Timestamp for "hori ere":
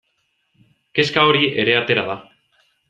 1.29-1.79